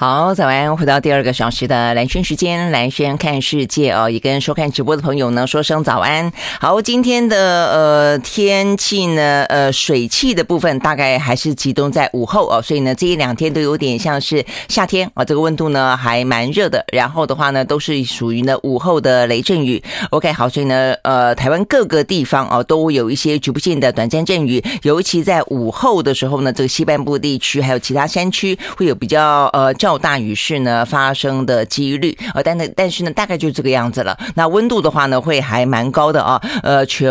[0.00, 0.74] 好，早安！
[0.74, 6.32] 回到第二个小时的蓝轩时间，蓝轩看世界哦，也跟收看直播的朋友呢说声早安。
[6.58, 16.82] 好，今天的呃天气呢，呃水汽的部分大概还是集中在午后哦，所以呢这一两天都有点像是夏天啊、这个温度呢还蛮热的。
[16.90, 19.84] 然后的话呢，都是属于呢午后的雷阵雨。
[20.08, 34.16] OK，好，所以呢呃台湾各个地方哦都有一些局部性的短暂阵雨，尤其在午后的时候呢，这个西半部地区还有其他山区会有比较呃较大雨势呢发生的几率，呃，但但但是呢，大概就是这个样子了。
[34.34, 36.40] 那温度的话呢，会还蛮高的啊。
[36.62, 37.10] 呃，全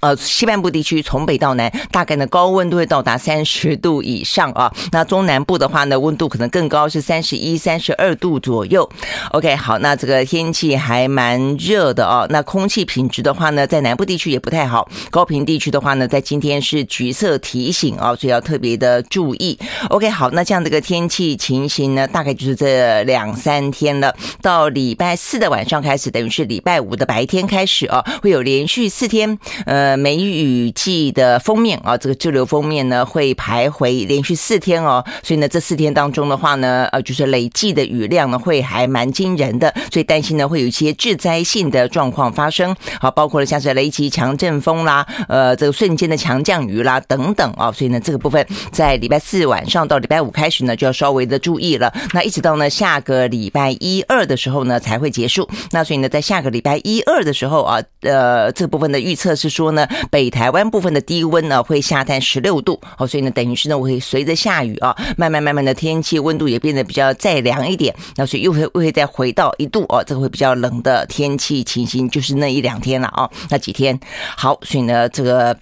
[0.00, 4.72] 呃西半部地区从北到南，大概呢高温都会到达三十度以上啊。
[4.92, 8.88] 那中南部的话呢，温度可能更高，是三十一、三十二度左右。
[9.32, 12.26] OK，好，那这个天气还蛮热的哦。
[12.30, 14.88] 那空气品质的话呢，在南部地区也不太好。
[15.10, 19.58] 高屏地区的话呢，在今天是橘色提醒啊，所以要特别的注意。
[19.90, 22.06] OK，好，那这样的一个天气情形呢？
[22.06, 51.87] 大概就是这两三天了，到礼拜四的晚上开始，等于是礼拜五的白天开始啊，会有连续四天呃梅雨季的封面啊，这个滞留封面呢会徘徊连续四天哦，所以呢这四天当中的话呢，呃就是累计的雨量呢会还蛮惊人的，所以担心呢会有一些致灾性的状况发生，好，包括了像是雷击、强阵风啦，呃这个瞬间的强降雨啦等等啊，所以呢这个部分在礼拜四晚上到礼拜五开始呢就要稍微的注意了。
[52.12, 55.48] 那一直到呢下个礼拜一二的时候呢才会结束。
[55.70, 67.94] 那所以呢，在下个礼拜一二的时候啊，呃，这部分的预测是说呢，北台湾部分的低温呢会下探十六度哦，所以呢，等于是呢，我会随着下雨啊，慢慢慢慢的天气温度也变得比较再凉一点。
[68.16, 73.98] 那所以又会又会再回到一度哦，这个会比较冷的天气情形，就是那一两天了啊，那几天。
[74.36, 75.56] 好，所以呢，这个。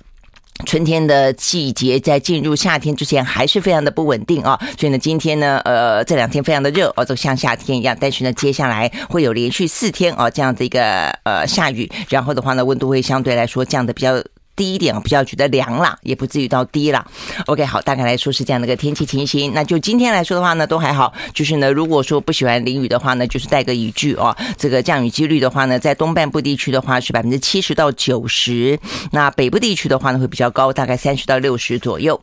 [0.65, 7.97] 春天的季节在进入夏天之前还是非常的不稳定啊，所以呢，今天呢，呃，这两天非常的热哦，就像夏天一样。
[8.01, 14.23] 但是呢，接下来会有连续四天啊这样的一个呃下雨，然后的话呢，温度会相对来说降的比较。
[14.57, 17.07] 低一点比较觉得凉了，也不至于到低了。
[17.47, 19.53] OK，好，大概来说是这样的一个天气情形。
[19.55, 21.13] 那就今天来说的话呢，都还好。
[21.35, 24.35] 就是呢，如果说不喜欢淋雨的话呢，就是带个雨具哦。
[24.57, 28.79] 这个降雨几率的话呢，在东半部地区的话是百分之七十到九十，
[29.11, 32.19] 那北部地区的话呢会比较高，大概三十到六十左右。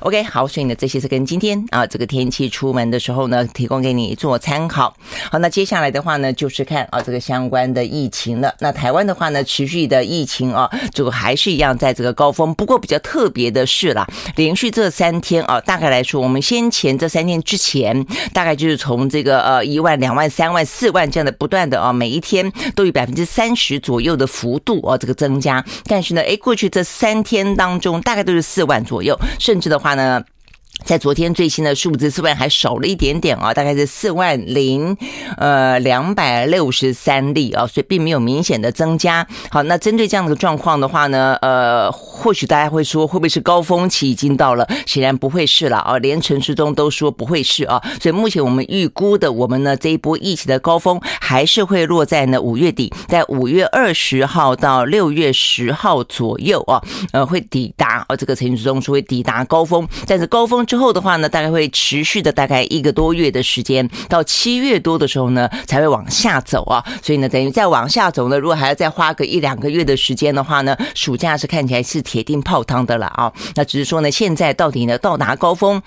[0.00, 4.94] OK，好，所以呢，这些是跟今天啊这个天气出门的时候呢，提供给你做参考。
[5.30, 8.54] 好，那接下来的话呢，就是看啊这个相关的疫情了。
[8.60, 11.77] 那台湾的话呢，持续的疫情啊，这个还是一样。
[11.78, 14.06] 在这个高峰，不过比较特别的是啦，
[14.36, 25.64] 连续这三天啊，大概来说，我们先前这三天之前，大概就是从这个呃一万、两万、三万、四万这样的不断的啊，每一天都有百分之三十左右的幅度啊，这个增加。
[25.84, 30.22] 但是呢，诶，过去这三天当中，大概都是四万左右，甚至的话呢。
[30.84, 34.96] 在昨天最新的数字，四万还少了一点点啊，大概是四万零
[35.36, 39.26] 呃两百六十三例啊，所以并没有明显的增加。
[39.50, 44.66] 好，那针对这样的状况的话呢，呃，或许大家会说，会不会是高峰期已经到了？
[44.86, 56.80] 显然不会是了啊，连陈时中都说不会是啊，所以目前我们预估的，我们呢这一波疫情的高峰还是会落在呢五月底，在五月二十号到六月十号左右啊，
[57.12, 60.67] 呃，会抵达啊，这个陈时中说会抵达高峰，但是高峰。
[60.68, 66.84] 之后的话呢，大概会持续的大概一个多月的时间，到七月多的时候呢，才会往下走啊。
[67.02, 73.32] 所以呢，等于再往下走呢，如果还要再花个一两个月的时间的话呢，暑假是看起来是铁定泡汤的了啊。
[73.54, 75.82] 那只是说呢，现在到底呢，到达高峰。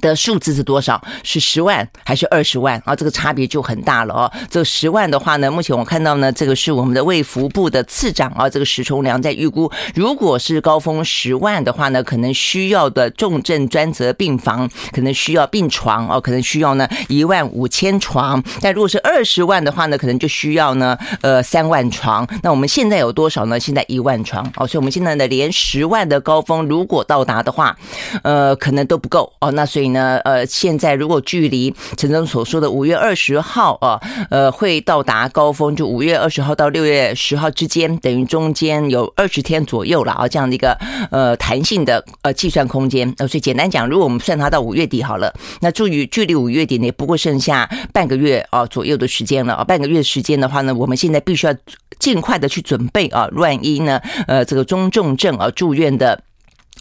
[0.00, 1.00] 的数字是多少？
[1.22, 2.96] 是十万还是二十万啊？
[2.96, 4.32] 这个差别就很大了哦。
[4.50, 18.42] 这十万的话呢，目前我看到呢，这个是我们的卫福部的次长啊，这个石崇良在预估，如果是高峰十万的话呢，可能需要的重症专责病房可能需要病床哦，可能需要呢一万五千床。
[18.60, 22.26] 但如果是二十万的话呢，可能就需要呢呃三万床。
[22.42, 23.60] 那我们现在有多少呢？
[23.60, 27.76] 现在一万床哦，所以我们现在呢连十万的高峰如果到达的话，
[28.22, 29.50] 呃，可能都不够哦。
[29.52, 29.81] 那所以。
[29.82, 40.78] 所以呢，呃，现在如果距离陈总所说的五月二十号啊，呃，会到达高峰，就五月二十号到六月十号之间，等于中间有二十天左右了啊，这样的一个
[41.10, 43.12] 呃弹性的呃计算空间。
[43.18, 51.52] 呃，所以简单讲，如果我们算它到五月底好了，那距离距离五月底呢，不过剩下半个月啊左右的时间了啊，半个月时间的话呢，我们现在必须要
[51.98, 56.22] 尽快的去准备啊，万一呢，呃，这个中重症啊住院的。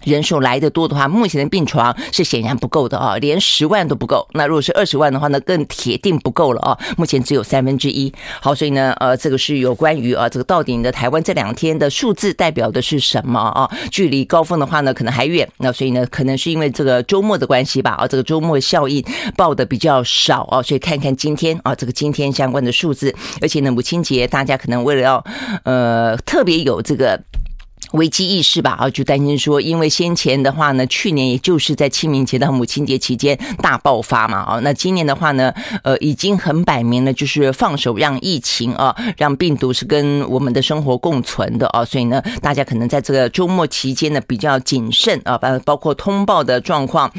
[0.03, 4.27] 人数来的多的话，目前的病床是显然不够的啊，连十万都不够。
[4.33, 6.77] 那如果是二十万的话呢，更铁定不够了啊。
[6.98, 8.12] 目前只有三分之一。
[8.42, 13.69] 好，所以呢，呃，这个是有关于啊，这个到底你的台湾这两天的数字代表的是什么啊？
[13.92, 15.48] 距离高峰的话呢，可能还远。
[15.57, 19.03] 那所以呢，可能是因为这个周末的关系吧啊，这个周末效应
[19.36, 25.24] 报的比较少啊，所以看看今天啊，这个今天相关的数字，而且呢，母亲节大家可能为了要
[25.63, 27.21] 呃特别有这个。
[27.94, 35.54] 危机意识吧，啊，就担心说，因为先前的话呢，去年也就是在清明节到母亲节期间大爆发嘛，啊，那今年的话呢，
[35.84, 47.12] 呃，已经很摆明了，就是放手让疫情啊，让病毒是跟我们的生活共存的啊，所以呢，大家可能在这个周末期间呢比较谨慎啊，包包括通报的状况，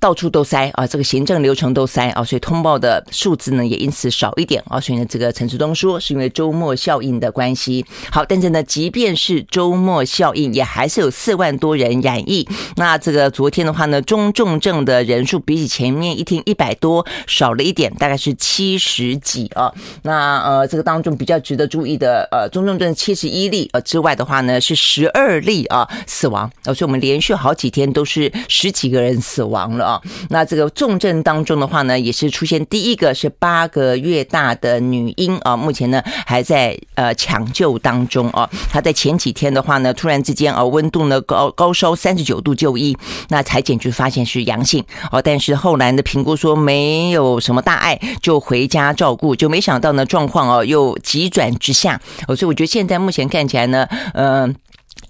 [0.00, 7.84] 到处都塞啊，这个行政流程都塞啊，所以通报的数字呢也因此少一点啊，所以呢，这个陈志东说是因为周末效应的关系。
[8.10, 10.04] 好，但是呢，即便是周末。
[10.08, 19.72] 效应也还是有四万多人染疫，那这个昨天的话呢，中重症的人数比起前面一天一百多少了一点，大概是七十几啊。
[20.02, 30.00] 那呃，这个当中比较值得注意的呃，中重症七十一例呃之外的话呢，是十二例啊死亡，所以我们连续好几天都是十几个人死亡了啊。
[30.30, 38.48] 那这个重症当中的话呢，也是出现第一个是八个月大的女婴啊，目前呢还在呃抢救当中啊。
[38.70, 39.88] 她在前几天的话呢。
[39.98, 42.96] 突然之间啊，温度呢高高烧三十九度就医，
[43.30, 54.48] 那采检就发现是阳性哦，但是后来的评估说没有什么大碍，就回家照顾，就没想到呢状况哦又急转直下哦，所以我觉得现在目前看起来呢，呃，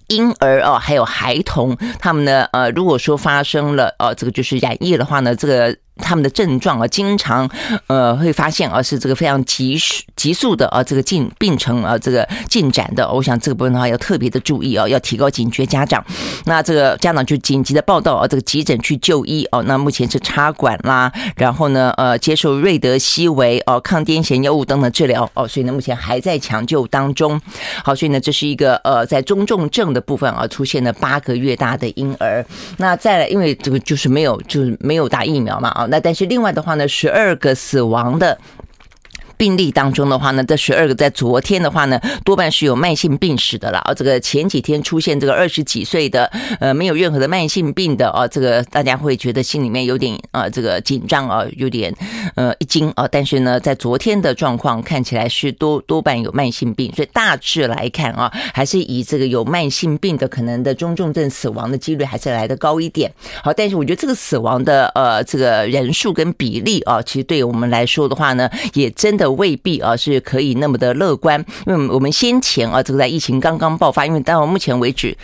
[0.08, 5.76] 婴儿哦还有孩童他们呢呃如果说发生了呃这个就是染疫的话呢，这个。
[5.98, 7.48] 他们的症状啊，经常
[7.86, 15.68] 呃会发现啊是这个非常急速急速的啊这个进病程啊这个进展的，我想这个部分的话要特别的注意啊，要提高警觉。
[15.68, 16.02] 家长，
[16.46, 19.62] 那这个家长就紧急的报到啊，这个急诊去就医哦。
[19.64, 27.38] 那目前是插管啦，然后呢呃接受瑞德西韦哦抗癫痫药物等等治疗哦，所以呢目前还在抢救当中。
[27.84, 32.42] 好，所以呢这是一个呃在中重症的部分啊出现了八个月大的婴儿。
[32.78, 35.84] 那再来，因为这个就是没有就是没有打疫苗嘛啊。
[35.88, 38.38] 那但是另外的话呢，十二个死亡的。
[39.38, 43.94] 病例当中的话呢，这十二个在昨天的话呢，多半是有慢性病史的了啊。
[43.94, 51.94] 这个前几天出现这个二十几岁的呃没有任何的慢性病的啊，这个大家会觉得心里面有点啊这个紧张啊，有点
[52.34, 53.06] 呃一惊啊。
[53.10, 63.08] 但是呢，在昨天的状况看起来是多多半有慢性病，所以大致来看啊，还是以这个有慢性病的可能的中重症死亡的几率还是来得高一点。
[63.44, 69.27] 好，但是我觉得这个死亡的呃这个人数跟比例啊，其实对我们来说的话呢，也真的。
[69.32, 75.16] 未必啊是可以那么的乐观，因为我们先前啊这个在疫情刚刚爆发，因为到目前为止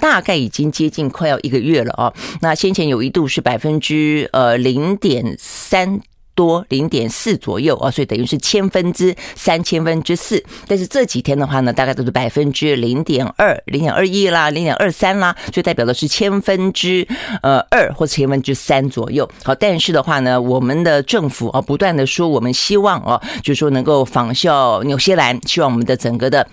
[0.00, 2.12] 大概已经接近快要一个月了啊，
[2.42, 6.00] 那先前有一度是百分之呃零点三。
[6.40, 10.42] 多零点四左右啊，所以等于是千分之三千分之四。
[10.66, 17.06] 但是这几天的话呢，大概都是百分之零点二、零点二一啦、零点二三啦，就代表的是千分之
[17.42, 19.28] 呃二或千分之三左右。
[19.44, 26.46] 好，但是的话呢，我们的政府啊不断的说，我们希望啊，就是说能够仿效纽西兰，希望我们的整个的。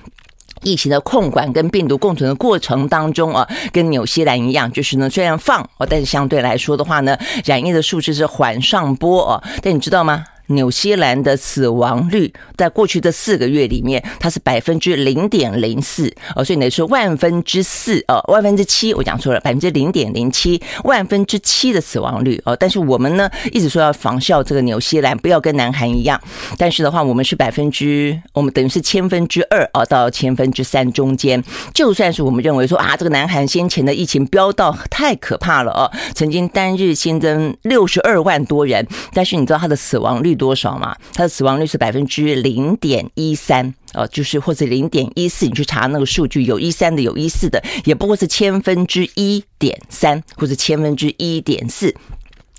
[0.63, 10.25] 疫情的控管跟病毒共存的过程当中啊，跟纽西兰一样，就是呢，虽然放哦，但是相对来说的话呢，染疫的数字是缓上波哦，但你知道吗？
[10.47, 22.55] 纽西兰的死亡率在过去这四个月里面，它是百分之零点零四哦，所以呢是万分之四哦，万分之七，我讲错了，百分之零点零七，万分之七的死亡率哦。
[22.55, 26.19] 但是我们呢一直说要仿效这个纽西兰，不要跟南韩一样。
[26.57, 31.43] 但是的话，我们是百分之，我们等于是千分之二哦到千分之三中间。
[31.73, 40.95] 就算是我们认为说啊，这个南韩先前的疫情飙到太可怕了哦，曾经单日新增六十二万多人，但是你知道它的死亡率多少嘛？
[41.13, 51.93] 它的死亡率是百分之零点一三，哦，就是或者零点一四，你去查那个数据，有一三的，有一四的，也不过是千分之一点三，或者千分之一点四。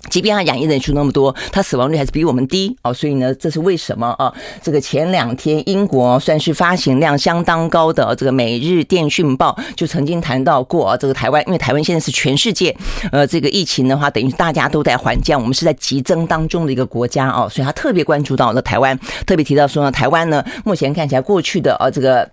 [0.09, 4.33] 即便他染疫人数那么多，他死亡率还是比我们低哦，所以呢，这是为什么啊？
[4.61, 12.75] 这个前两天英国算是发行量相当高的这个《每日电讯报》就曾经谈到过啊，这个台湾，因为台湾现在是全世界
[13.11, 22.29] 呃这个疫情的话，等于大家都在缓降，我们是在急增当中的一个国家哦，所以他特别关注到了台湾，特别提到说呢，台湾呢目前看起来过去的啊这个。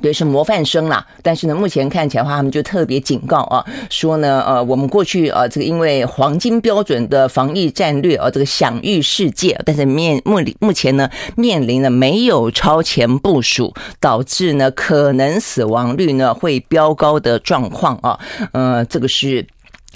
[0.00, 1.06] 对，是模范生啦。
[1.22, 18.18] 但是呢，目前看起来的话，他们就特别警告啊，说呢，呃，我们过去呃，这个因为黄金标准的防疫战略啊，这个享誉世界，但是面目里目前呢，面临了没有超前部署，导致呢可能死亡率呢会飙高的状况啊，
[18.52, 19.46] 呃，这个是。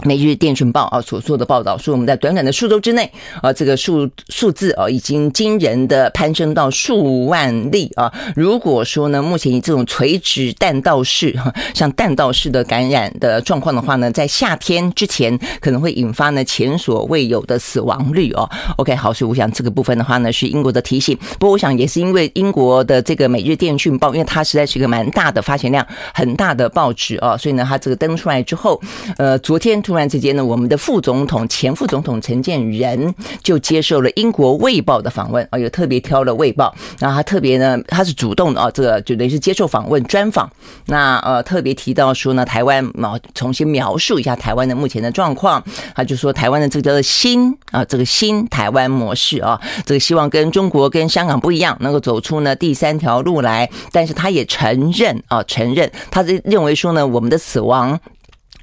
[0.04, 8.12] 每日电讯报啊所做的报道说，我们在短短的数周之内啊，这个数数字啊已经惊人的攀升到数万例啊。
[8.36, 11.34] 如果说呢，目前以这种垂直弹道式
[11.72, 18.48] 像弹道式的感染的状况的话呢，在夏天之前可能会引发呢前所未有的死亡率哦。
[18.76, 21.16] OK，好，所以我想这个部分的话呢是英国的提醒。
[21.38, 28.78] 不过我想也是因为英国的这个每日电讯报，因为它实在是一个蛮大的发行量很大的报纸啊，所以呢它这个登出来之后，
[29.16, 29.80] 呃，昨天。
[29.84, 40.50] 突然之间呢，我们的副总统、前副总统陈建仁就接受了英国《卫报》的访问啊，又特别挑了《卫报》，然后他特别呢，他是主动的啊，这个就等于是接受访问专访。
[40.86, 45.62] 那呃，特别提到说呢，台湾啊，重新描述一下台湾的目前的状况。
[45.94, 53.68] 他就说，台湾的这个叫做新啊，这个新台湾模式啊，这个希望跟中国、跟香港不一样，能够走出呢第三条路来。
[53.92, 57.98] 但是他也承认啊，承认他是认为说呢，我们的死亡。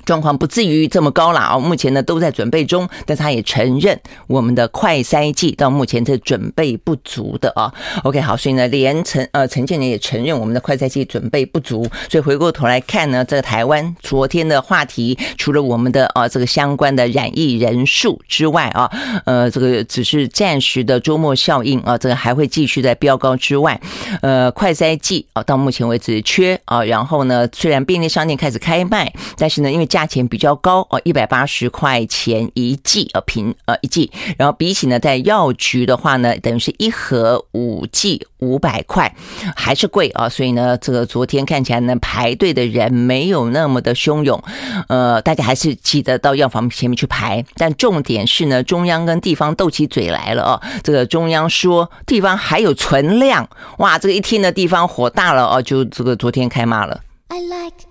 [0.06, 1.58] 状况不至于这么高了啊！
[1.58, 7.74] 目前呢都在准备中，但他也承认我们的快筛剂到目前是准备不足的啊。
[8.04, 11.86] OK，好，所以呢，连陈呃陈建仁也承认我们的快筛剂准备不足。
[12.10, 18.90] 所以回过头来看呢，这个台湾昨天的话题，除了我们的啊这个相关的染疫人数之外啊，
[19.26, 23.80] 呃，这个只是暂时的周末效应啊，这个还会继续在飙高之外，
[24.22, 26.84] 呃，快筛剂啊到目前为止缺啊。
[26.84, 39.14] 然后呢，虽然便利商店开始开卖，但是呢，因为价钱比较高哦，一百八十块钱一剂呃瓶呃一剂，然后比起呢在药局的话呢，等于是一盒五剂五百块，
[39.54, 44.42] 还是贵啊，所以呢这个昨天看起来呢排队的人没有那么的汹涌，
[44.88, 53.46] 呃大家还是记得到药房前面去排，但重点是呢中央跟地方斗起嘴来了哦，这个中央说地方还有存量，
[53.80, 57.02] 哇这个一听的地方火大了哦，就这个昨天开骂了。
[57.28, 57.91] I like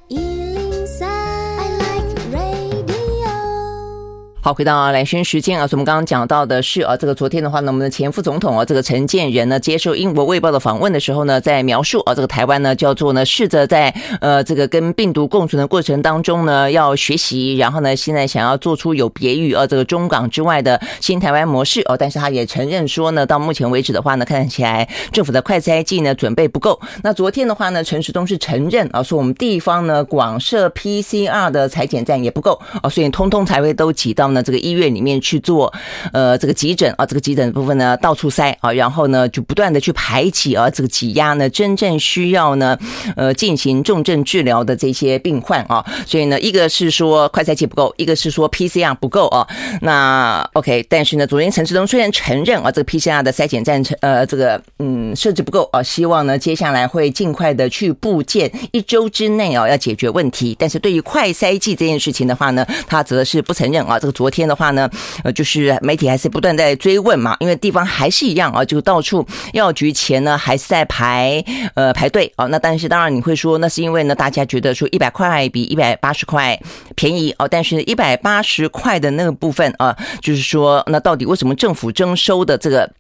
[4.42, 26.80] 好，回到来宣时间啊，所以我们刚刚讲到的是啊，这个昨天的话呢，我们的前副总统啊，这个陈建仁呢，接受英国卫报的访问的时候呢，在描述啊，这个台湾呢叫做呢，试着在呃这个跟病毒共存的过程当中呢，要学习，然后呢，现在想要做出有别于啊这个中港之外的新台湾模式哦，但是他也承认说呢，到目前为止的话呢，看起来政府的快筛剂呢准备不够。
[27.02, 34.30] 那昨天的话呢，陈时中是承认啊，说我们地方呢广设 PCR 的裁检站也不够啊，所以通通才会都挤到。
[34.31, 35.73] 那这个医院里面去做，
[36.13, 42.79] 呃，这个急诊啊，这个急诊部分呢到处塞啊，然后呢就不断的去排挤啊，这个挤压呢真正需要呢，
[43.17, 49.47] 呃，进行重症治疗的这些病患啊，所以呢，一个是说快筛剂不够，一个是说 PCR 不够啊。
[49.81, 60.55] 那 OK，但是呢，昨天陈志东虽然承认啊，这个 PCR 的筛检站呃，这个嗯设置不够啊，希望呢接下来会尽快的去布建，一周之内啊要解决问题。
[60.59, 64.11] 但是对于快筛剂这件事情的话呢，他则是不承认啊，这个。
[64.21, 64.87] 昨天的话呢，
[65.25, 72.45] 呃，就是媒体还是不断在追问嘛，因为地方还是一样啊，就到处药局前呢还是在排呃排队啊。
[72.49, 76.61] 那但是当然你会说，那是因为呢大家觉得说一百块比一百八十块
[76.95, 82.91] 便宜哦，但是一百八十块的那个部分啊，就是说那到底为什么政府征收的这个？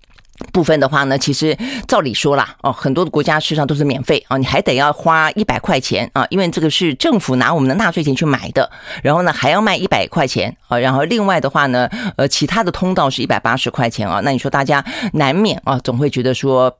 [0.52, 1.56] 部分的话呢，其实
[1.86, 8.70] 照理说啦，哦，很多的国家事实上都是免费啊，你还得要花一百块钱啊，因为这个是政府拿我们的纳税钱去买的，
[9.02, 16.76] 然后呢还要卖一百块钱啊，然后另外的话呢，呃，其他的通道是一百八十块钱啊，那你说大家难免啊，总会觉得说。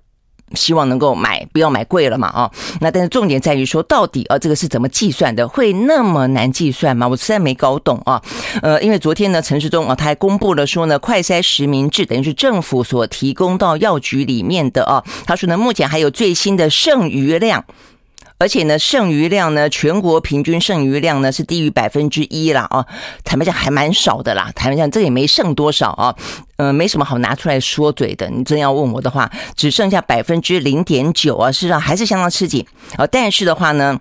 [0.55, 2.51] 希望能够买，不要买贵了嘛啊！
[2.81, 5.47] 那但是重点在于说，到底啊这个是怎么计算的？
[5.47, 7.07] 会那么难计算吗？
[7.07, 8.23] 我实在没搞懂啊。
[8.63, 15.03] 呃，因为昨天呢，陈世忠啊他还公布了说呢，快筛实名制等于是政府所提供到药局里面的啊。
[15.27, 17.65] 他说呢，目前还有最新的剩余量。
[18.41, 22.87] 而且呢，剩余量呢，全国平均剩余量呢是低于百分之一啦啊，
[23.23, 24.51] 坦白讲还蛮少的啦。
[24.57, 26.17] 坦白讲，这也没剩多少啊，
[26.57, 28.31] 呃，没什么好拿出来说嘴的。
[28.31, 32.65] 你真要问我的话，只剩下百分之零点九啊，事实上还是相当吃紧
[32.97, 33.07] 啊。
[33.07, 34.01] 但是的话呢，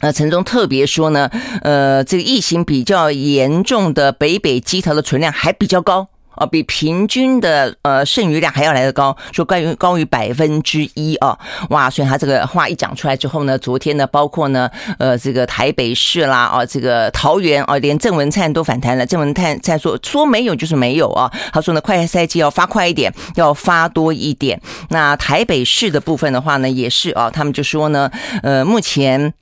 [0.00, 1.30] 呃，陈忠特别说呢，
[1.62, 6.08] 呃，这个疫情比较严重的北北基桃的存量还比较高。
[6.38, 11.38] 啊，比平均的呃剩余量还要来得高，说高于高于百分之一啊，
[11.70, 11.90] 哇！
[11.90, 19.04] 所以他这个话一讲出来之后呢，昨天呢，包括呢，呃，这个台北市啦，啊，这个桃园啊，连郑文灿都反弹了。
[19.04, 24.60] 郑文灿在说说没有就是没有啊，他说呢，快筛剂要发快一点，要发多一点。
[24.90, 28.10] 那台北市的部分的话呢，也是啊，他们就说呢，
[28.42, 29.34] 呃，目前。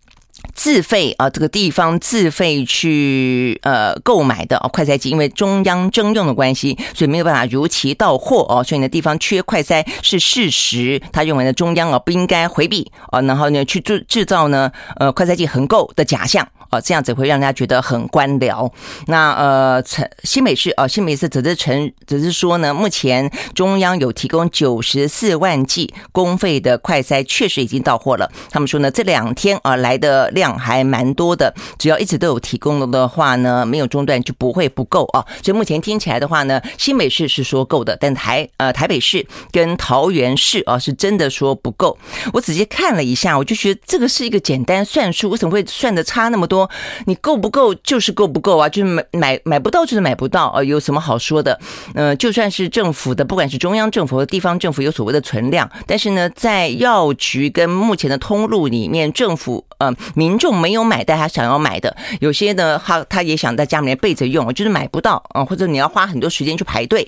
[0.55, 11.01] 自费啊，这个地方自费去呃购买的哦快筛机，因为中央征用的关系，所以没有办法如期到货哦，所以呢地方缺快筛是事实。
[11.13, 16.47] 他认为呢中央啊不应该回避啊，然后呢去制制造呢呃快筛机横购的假象。
[16.71, 18.71] 哦，这样子会让人家觉得很官僚。
[19.07, 28.31] 那呃，陈新北市哦，新北市只是陈，只是说呢，目前中央有提供九十四万剂公费的快筛，确实已经到货了。
[28.51, 35.25] 他们说呢，这两天啊来的量还蛮多的，只要一直都有提供的话呢，没有中断就不会不够啊。
[35.43, 41.97] 所以目前听起来的话呢，新北市是说够的，但台呃台北市跟桃园市啊是真的说不够。
[42.33, 46.56] 我仔细看了一下，我就觉得这个是一个简单算术，为什么会算的差那么多？
[46.57, 46.71] 说
[47.05, 51.59] 你够不够就是够不够啊，就是买买买不到就是买不到啊，有什么好说的？
[51.95, 67.07] 呃，就算是政府的，不管是中央政府和地方政府有所谓的存量，但是呢，在药局跟目前的通路里面，政府呃民众没有买，但他想要买的，有些呢他他也想在家里面备着用，就是买不到啊，或者你要花很多时间去排队，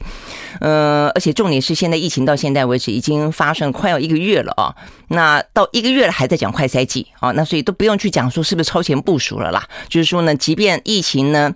[0.61, 4.75] 呃，而且重点是现在疫情到现在为止已经发生快要一个月了啊，
[5.09, 9.38] 那到一个月了还在讲快筛剂啊，那所以都不用去讲说是不是超前部署。
[9.39, 11.55] 了啦，就是说呢，即便疫情呢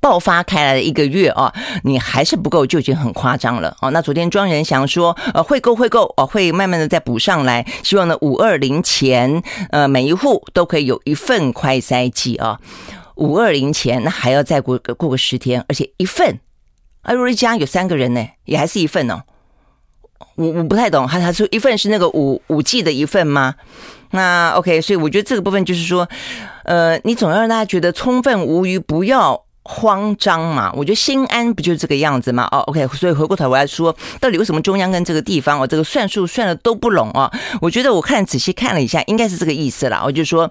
[0.00, 1.52] 爆发开来了一个月啊，
[1.82, 3.90] 你还是不够，就已经很夸张了哦。
[3.90, 7.66] 那昨天庄仁祥说，呃，会够会够哦，会慢慢的再补上来。
[7.82, 12.58] 希望呢，五二零前，呃，每一户都可以有一份快筛剂啊。
[13.16, 16.40] 五二零前，那还要再过个过个十天，而且一份，
[17.02, 19.22] 啊，如果一家有三个人呢，也还是一份哦。
[20.36, 23.54] 我我不太懂，他他说一份是那个五五 G 的一份吗？
[24.10, 26.08] 那 OK，所以我觉得这个部分就是说，
[26.64, 30.72] 呃，你总要让大家觉得充分无余，不要慌张嘛。
[30.74, 32.48] 我觉得心安不就是这个样子吗？
[32.50, 37.30] 哦，OK，所以回过头我来说，到底为什么中央跟这个地方哦，这个算数算的都不拢啊？
[37.60, 40.02] 我觉得我看仔细看了一下，应该是这个意思啦。
[40.04, 40.50] 我就说。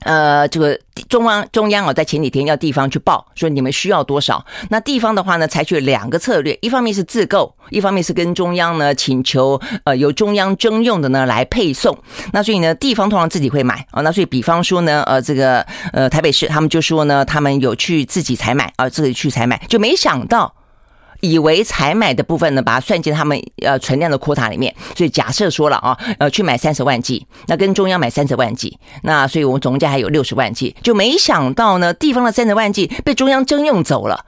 [0.00, 4.44] 呃，这个中央中央啊，在前几天要地方去报，说你们需要多少。
[4.68, 11.96] 那地方的话呢，采取两个策略，一方面是自购，一方面是跟中央呢请求，呃，由中央征用的呢来配送。
[12.32, 14.02] 那所以呢，地方通常自己会买啊。
[14.02, 15.60] 那所以比方说呢，呃，这个
[15.92, 20.52] 呃台北市他们就说呢，他们有去自己采买啊，自己去采买，就没想到。
[21.24, 34.26] 以为采买的部分呢，把它算进他们呃存量的 quota 里面，所以假设说了啊，呃去买三十万剂，那跟中央买三十万剂，那所以我们总价还有六十万剂，就没想到呢，地方的三十万剂被中央征用走了，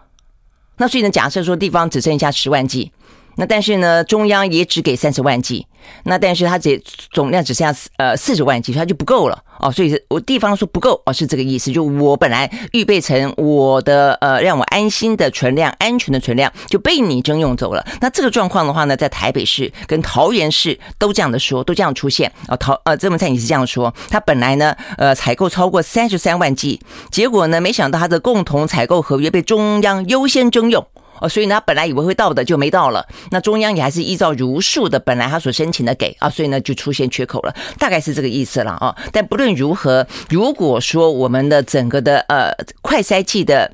[0.79, 2.93] 那所以呢，假设说地方只剩下十万剂，
[3.37, 5.67] 那但是呢，中央也只给三十万剂。
[6.03, 11.71] 那但是它只总量只剩下呃四十万剂，它就不够了哦，所以我地方说不够哦，是这个意思。
[11.71, 17.87] 就我本来预备成我的呃让我安心的存量、安全的存量就被你征用走了。
[18.01, 22.57] 那这个状况的话呢，在台北市跟桃园市都这样的说，都这样出现啊。
[22.57, 26.81] 桃呃郑文灿也是这样说，他本来呢呃采购超过三十三万剂，
[27.13, 30.85] 结果呢没想到他的共同采购合约被中央优先征用。
[31.21, 33.07] 哦，所以呢，本来以为会到的就没到了。
[33.31, 38.97] 那中央也还是依照如数的本来他所申请的给啊，所以呢就出现缺口了，大概是这个意思了啊。
[39.13, 42.53] 但不论如何，如果说我们的整个的呃
[42.83, 43.73] 快筛剂的。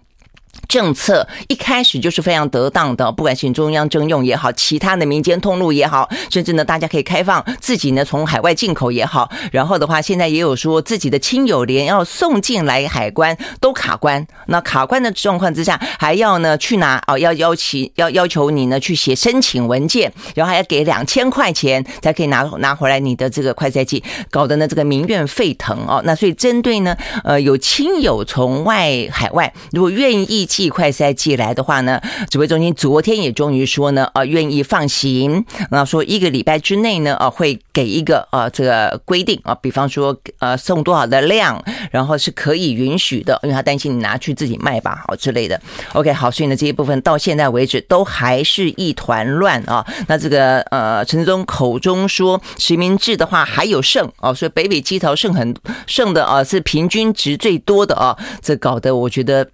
[0.72, 9.30] 政策一开始就是非常得当的，不管是中央征用也好，其他的民间通路也好，甚至呢，大家可以开放自己呢从海外进口也好。
[9.50, 14.26] 然后的话，现在也有说自己的亲友连要送进来海关都卡关。
[14.46, 26.00] 那卡关的状况之下，还要呢去拿哦，要要求要要求你呢去写申请文件，然后还要给两千块钱才可以拿拿回来你的这个快筛剂，搞得呢这个民怨沸腾哦。
[26.06, 30.48] 那所以针对呢，呃，有亲友从外海外如果愿意。
[30.62, 45.60] 寄快筛剂来的话呢，指挥中心昨天也终于说呢，呃，愿意放行，然后说一个礼拜之内呢，呃，会给一个呃这个规定啊，比方说呃送多少的量，然后是可以允许的，因为他担心你拿去自己卖吧，好之类的。
[45.94, 49.84] OK，好，所以呢这一部分到现在为止都还是一团乱啊。
[50.06, 55.52] 那这个呃陈志忠口中说实名制的话还有剩哦，所以北北基桃剩很
[55.88, 59.48] 剩的啊是平均值最多的啊，这搞得我觉得。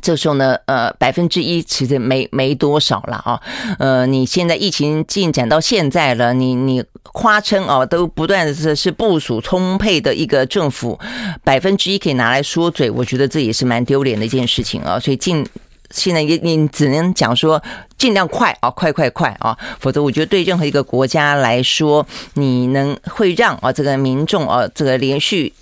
[0.00, 3.40] 这时候呢，呃，百分之一其实没没多少了啊，
[3.78, 10.98] 呃，你现在疫情进展到现在了，你你夸称哦，都不断的是是部署充沛的一个政府，
[11.44, 15.46] 百分之一可以拿来说嘴，我觉得这也是蛮丢脸的一件事情啊，所以进。
[15.94, 17.62] 现在也你只能讲说
[17.98, 25.52] 尽量快啊，快快快啊，否则我觉得对任何一个国家来说，你能会让啊这个民众啊这个连续。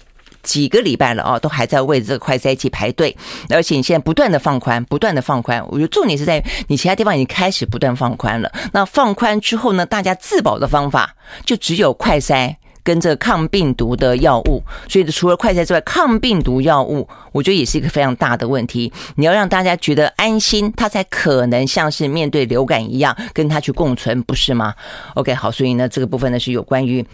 [0.42, 3.16] 几个礼拜了啊，都还在为这个快筛剂排队，
[3.48, 5.64] 而且你现在不断的放宽，不断的放宽。
[5.68, 8.50] 我觉得重点是在你其他地方已经开始不断放宽了。
[8.72, 14.62] 那放宽之后呢，大家自保的方法就只有快筛跟这抗病毒的药物。
[14.88, 18.92] 所以除了快筛之外，抗病毒药物我觉得也是一个非常大的问题。
[19.16, 24.74] 你要让大家觉得安心，它才可能像是面对流感一样跟它去共存，不是吗
[25.14, 27.04] ？OK，好，所以呢，这个部分呢是有关于。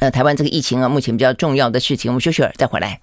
[0.00, 2.98] 呃，台湾这个疫情啊，目前比较重要的事情，我们休息会儿再回来。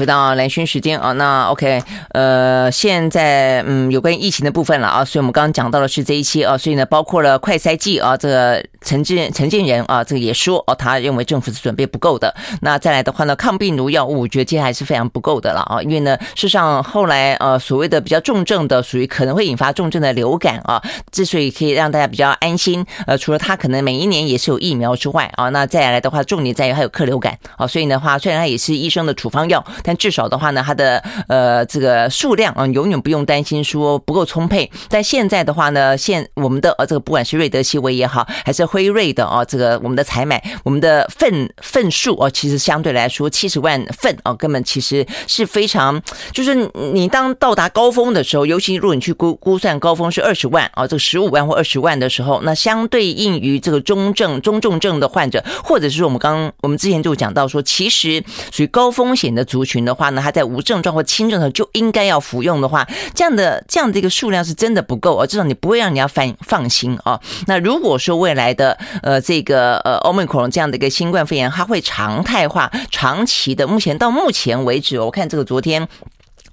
[0.00, 1.82] 回到蓝轩时间啊，那 OK，
[2.14, 12.34] 呃，现在嗯，有关疫情的部分了啊，所以我们刚刚讲到的是这一期啊，所以呢，包括了快筛剂啊，这个陈建陈建仁啊，这个也说哦，他认为政府是准备不够的。
[12.62, 20.82] 那再来的话呢，抗病毒药物，我觉得接下来是非常不够的了啊，因为呢，事实上后来呃，所谓的比较重症的，属于可能会引发重症的流感啊，
[21.12, 29.62] 之所以可以让大家比较安心，呃，除了他可能每一年也是有疫苗之外啊，那再来的话，重点在于还有克流感啊，所以的话，虽然它也是医生的处方药。
[29.82, 34.70] 但但至少的话呢，它的呃这个数量啊，永远不用担心说不够充沛。
[34.88, 46.00] 但现在的话呢，现我们的呃这个不管是瑞德西韦也好，还是辉瑞的啊，这个我们的采买，我们的份份数哦，其实相对来说七十万份哦，根本其实是非常，
[46.30, 46.54] 就是
[46.92, 58.22] 你当到达高峰的时候，尤其如果你去估估算高峰是二十万啊，这个十五万或二十万的时候，那相对应于这个中症、中重症的患者，或者是我们刚刚我们之前就讲到说，其实
[58.52, 59.69] 属于高风险的族群。
[59.70, 67.20] 群的话呢，他在无症状或轻症的时候就应该要服用的话，这样的这样的一个数量是真的不够啊，至少你不会让人家放放心啊。
[67.46, 75.86] 那如果说未来的呃这个呃欧美恐龙这样的一个新冠肺炎，它会常态化、长期的，目前到目前为止，我看这个昨天。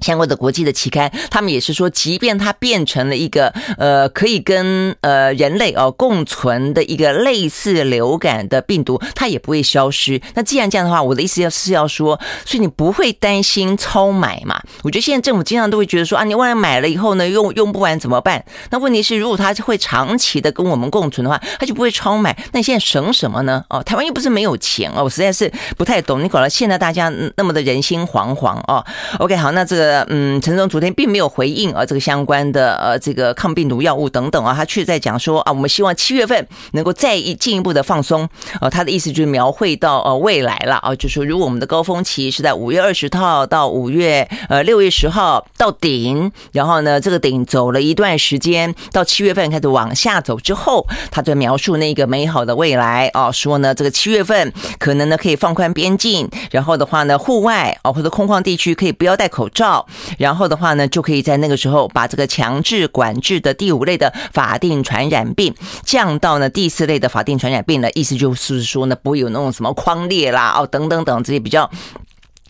[0.01, 10.21] 相关的国际的期刊，他们也是说，即便它变成了一个呃可以跟呃人类哦共存的一个类似流感的病毒，它也不会消失。
[10.35, 14.61] 那既然这样的话，我的意思要是要说，所以你不会担心超买嘛？
[14.83, 18.45] 我觉得现在政府经常都会觉得说啊，你万一买了以后呢，用用不完怎么办？
[18.69, 22.37] 那问题是，如果它会长期的跟我们共存的话，它就不会超买。
[22.51, 23.63] 那你现在省什么呢？
[23.69, 26.23] 哦，台湾又不是没有钱哦，我实在是不太懂。
[26.23, 28.85] 你搞得现在大家那么的人心惶惶哦。
[29.17, 29.86] OK，好，那这个。
[29.87, 38.27] 呃，嗯，陈总昨天并没有回应啊，这个相关的呃，这个抗病毒药物等等啊，他却在讲说啊，我们希望七月份能够再一进一步的放松。
[38.59, 59.76] 呃，他的意思就是描绘到呃未来了啊，就是说如果我们的高峰期是在五月二十号到五月呃六月十号到顶，然后呢这个顶走了一段时间，到七月份开始往下走之后，他就描述那个美好的未来啊，说呢这个七月份可能呢可以放宽边境，然后的话呢户外啊或者空旷地区可以不要戴口罩。
[60.17, 71.69] 然后的话呢，就可以在那个时候把这个强制管制的第五类的法定传染病降到呢第四类的法定传染病的意思就是说呢，不会有那种什么框列啦哦等等等这些比较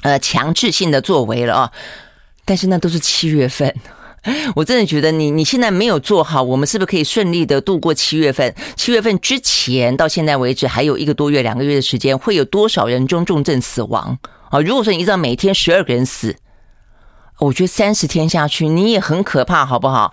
[0.02, 1.72] 呃强制性的作为了啊。
[2.46, 3.76] 但是那都是七月份，
[4.56, 8.56] 我真的觉得你你现在没有做好，我们是不是可以顺利的度过七月份？
[8.78, 14.18] 七月份之前到现在为止还有一个多月两个月的时间，会有多少人中重症死亡
[14.50, 14.62] 啊？
[14.62, 16.38] 如果说你知道每天十二个人死。
[17.40, 20.12] 我觉得三十天下去，你也很可怕，好不好？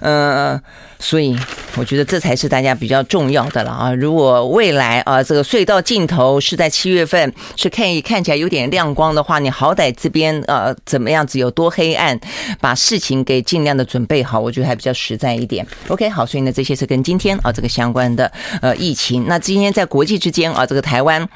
[0.00, 0.60] 嗯，
[0.98, 1.34] 所以
[1.76, 3.94] 我觉得这才是大家比较重要的了啊！
[3.94, 12.18] 如果未来啊，这个隧道尽头是在七月份，是可以看起来有点亮光的话，你好歹这边呃怎么样子有多黑暗，
[12.60, 15.66] 把事情给尽量的准备好，我觉得还比较实在一点。
[15.88, 19.24] OK，好，所以呢，这些是跟今天啊这个相关的呃疫情。
[19.26, 21.26] 那今天在国际之间啊，这个台湾。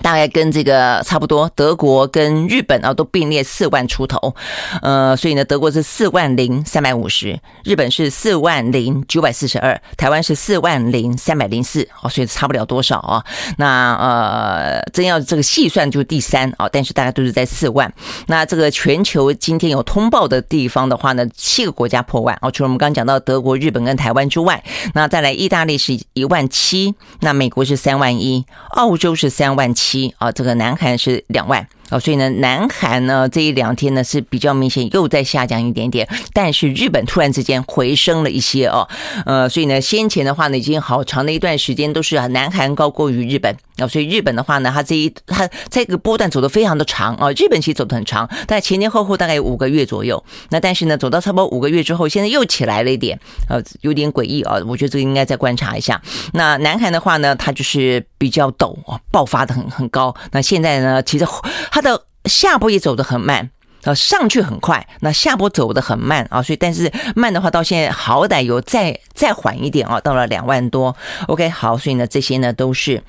[0.00, 4.34] 大概跟这个差不多，德国跟日本啊都并列四万出头，
[4.80, 13.24] 呃，所以呢，德国是四万零三百五十，日本是四万零九百四十二，台湾是四万零三百零四，哦，所以差不了多少啊。
[13.58, 17.92] 那呃，真要这个细算就是第三啊，但是大家都是在四万。
[18.26, 24.62] 那这个全球今天有通报的地方的话呢，七个国家破万哦，除了我们刚讲到德国、日本跟台湾之外，
[24.94, 29.81] 那再来意大利是一万七，那美国是三万一，澳洲是三万七。
[29.82, 31.66] 七啊，这个南韩是两万。
[31.92, 38.88] 哦，所以呢，南韩呢这一两天呢是比较明显又在下降一点点，但是日本突然之间回升了一些哦，
[39.26, 53.18] 呃，所以呢，先前的话呢已经好长的一段时间都是南韩高过于日本啊，所以日本的话呢，它这一它这个波段走得非常的长啊，日本其实走得很长，但前前后后大概有五个月左右，那但是呢，走到差不多五个月之后，现在又起来了一点，
[53.50, 56.00] 呃，有点诡异啊，我觉得这个应该再观察一下。
[56.32, 60.14] 那南韩的话呢，它就是比较陡啊，爆发的很很高。
[60.30, 61.26] 那现在呢，其实
[61.70, 63.50] 它的下波也走得很慢。
[63.84, 70.96] 呃，上去很快，那下波走得很慢啊，所以但是慢的话，到现在好歹有再再缓一点啊，到了两万多。
[71.26, 73.02] OK，好，所以呢，这些呢都是。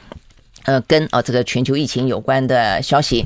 [0.66, 3.26] 呃，跟啊这个全球疫情有关的消息。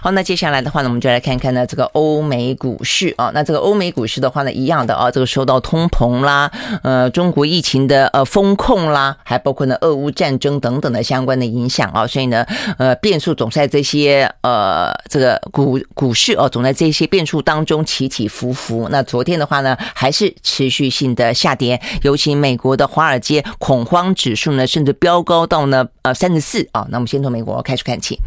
[0.00, 3.30] 好，那接下来的话呢，我们就来看看呢这个欧美股市啊。
[3.34, 6.50] 那这个欧美股市的话呢，一样的啊，这个受到通膨啦，
[6.82, 12.06] 呃，中国疫情的呃风控啦，还包括呢俄乌战争等等的相关的影响啊。
[12.06, 12.46] 所以呢，
[12.78, 18.88] 呃，变数总在这些呃这个股股市哦，总在这些变数当中起起伏伏。
[18.90, 26.66] 那昨天的话呢，还是持续性的下跌，尤其美国的华尔街恐慌指数呢，甚至飙高到呢呃三十四。
[26.78, 28.20] 好，那我们先从美国开始看起。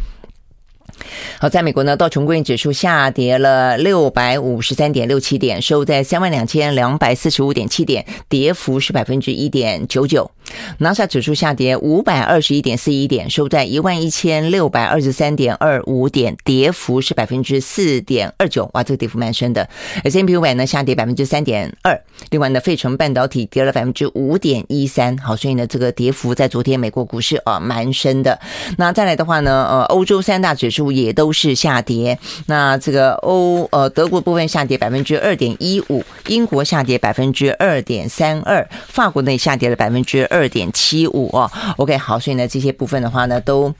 [1.40, 10.30] 好，在美国呢，道琼工业指数下跌了六百五十三点六七点，收在三万两千两百四十五点七点，跌幅是百分之一点九九。
[10.78, 18.70] 纳斯达克指数下跌五百二十一点四一点，收在一万一千六百二十三点二五点，跌幅是百分之四点二九。
[18.74, 19.68] 哇，这个跌幅蛮深的。
[20.04, 25.16] S&P 五百呢下跌百分之三点二，另外呢，费城半导体跌了百分之五点一三。
[25.18, 28.38] 好，所以呢，这个跌幅在昨天美国股市啊蛮深的。
[28.78, 30.92] 那再来的话呢，呃，欧洲三大指数。
[30.92, 41.50] 也都是下跌，那这个欧呃德国部分下跌百分之二点一五，英国下跌百分之二点三二，法国内下跌了百分之二二点七五哦。
[41.76, 43.72] OK，好，所以呢这些部分的话呢，都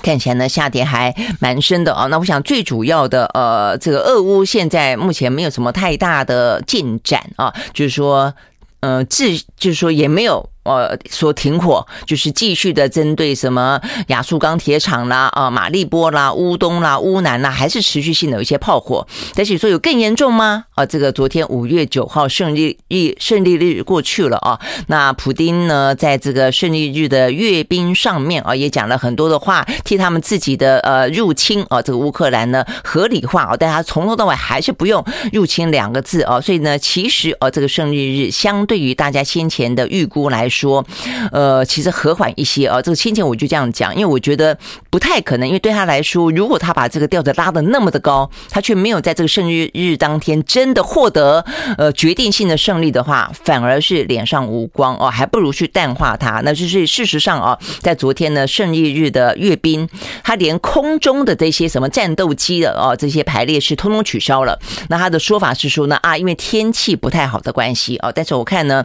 [0.00, 2.06] 看起来呢下跌还蛮深的啊。
[2.06, 8.32] 那我想最主要的呃，这个俄乌现在目前没有什么太大的进展啊，就是说
[8.80, 10.48] 呃，自就是说也没有。
[10.68, 19.06] 呃，说停火就是继续的针对什么亚速钢铁厂啦、啊马利波啦、乌东啦、乌南啦，还是持续性的有一些炮火。
[19.34, 20.64] 但是说有更严重吗？
[20.74, 35.02] 啊，这个昨天五月九号胜利日胜利日过去了啊，那普丁呢，在这个胜利日的阅兵上面啊，也讲了很多的话，替他们自己的呃入侵啊，这个乌克兰呢合理化啊，但他从头到尾还是不用
[35.32, 40.57] 入侵两个字啊，所以呢，其实啊，这个胜利日相对于大家先前的预估来说。
[40.58, 40.84] 说，
[41.30, 42.82] 呃，其实和缓一些啊。
[42.82, 44.56] 这个先前我就这样讲，因为我觉得
[44.90, 51.44] 不太可能，因为对他来说，如果他把这个调子拉得那么的高，他却没有在这个胜利日当天真的获得
[51.76, 56.40] 呃决定性的胜利的话，反而是脸上无光哦，还不如去淡化他。
[56.44, 59.88] 那就是事实上啊，在昨天呢胜利日的阅兵，
[60.24, 64.58] 他连空中的这些什么战斗机的哦这些排列是通通取消了。
[64.88, 68.84] 那他的说法是说呢啊，因为天气不太好的关系哦，但是我看呢。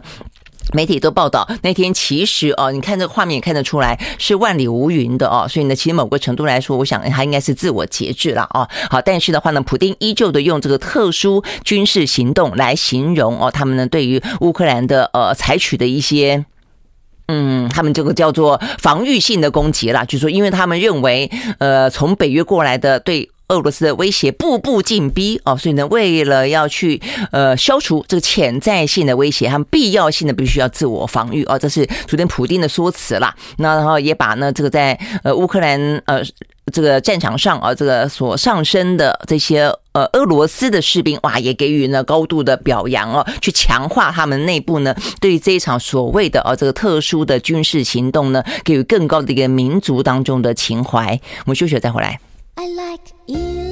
[0.72, 8.68] 媒体都报道那天其实哦，你看这个画面也看得出来是万里无云的哦，所以呢，其实某个程度来说，我想他应该是自我节制了哦。
[8.90, 16.44] 好，但是的话呢，普丁依旧的用这个特殊军事行动来形容哦，他们呢对于乌克兰的呃采取的一些，
[17.28, 23.30] 嗯，他们这个叫做防御性的攻击啦，就是说因为他们认为呃从北约过来的对。
[23.48, 33.34] 俄罗斯的威胁步步进逼哦，所以呢，为了要去呃消除这个潜在性的威胁，他们必要性的必须要自我防御哦，这是昨天普丁的说辞啦。
[33.58, 36.22] 那然后也把呢这个在呃乌克兰呃
[36.72, 51.20] 这个战场上啊这个所上升的这些呃俄罗斯的士兵哇，也给予呢高度的表扬哦，去强化他们内部呢对于这一场所谓的啊这个特殊的军事行动呢，给予更高的一个民族当中的情怀。
[51.44, 52.18] 我们休息再回来。
[52.56, 53.63] I like 一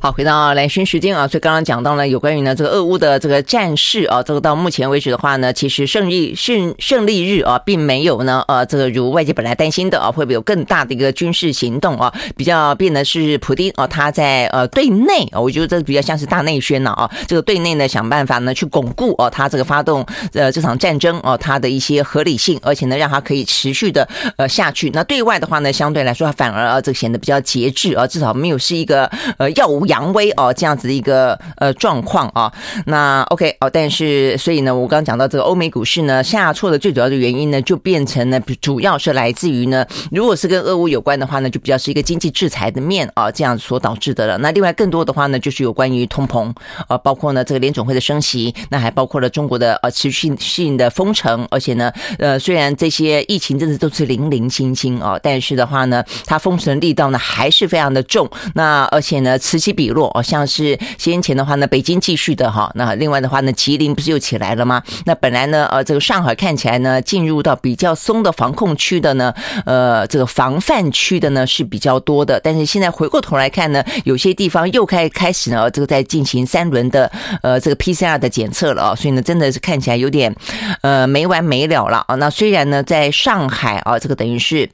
[0.00, 12.14] 好，回到兰萱时间啊，所以刚刚讲到了有关于呢这个俄乌的这个战事啊，这个到目前为止的话呢，其实胜利胜胜利日啊，并没有呢呃这个如外界本来担心的啊，会不会有更大的一个军事行动啊？
[12.36, 24.90] 比较变的是普丁啊，他在呃对内啊，我觉得这比较像是大内宣了啊，这个对内呢想办法呢去巩固啊他这个发动呃这场战争啊他的一些合理性，而且呢让他可以持续的呃下去。
[24.94, 32.52] 那对外的话呢，相对来说反而啊这显得比较节制啊，至少没有是一个呃耀武扬威哦，这样子的一个呃状况啊，
[32.86, 44.38] 那 OK 哦，但是所以呢，我刚刚讲到这个欧美股市呢下挫的最主要的原因呢，就变成呢，主要是来自于呢，如果是跟俄乌有关的话呢，就比较是一个经济制裁的面啊，这样所导致的了。
[44.38, 46.54] 那另外更多的话呢，就是有关于通膨
[46.86, 60.10] 啊，包括呢这个联总会的升息，那还包括了中国的呃持续性的封城，而且呢呃虽然这些疫情真的都是零零星星啊，但是的话呢，它封城力道呢还是非常的重，那而且呢此起比落。
[60.14, 64.82] 好像是先前的话呢，北京继续的哈，那另外的话呢，吉林不是又起来了吗？
[65.06, 69.32] 那本来呢，呃，这个上海看起来呢，进入到比较松的防控区的呢，
[69.64, 77.08] 呃，这个防范区的呢是比较多的，但是现在回过头来看呢，有些地方又开开始呢，这个在进行三轮的
[77.42, 80.34] 呃这个 PCR 的检测了啊，所以呢，真的是看起来有点
[80.82, 82.16] 呃没完没了了啊。
[82.16, 84.68] 那虽然呢，在上海啊，这个等于是。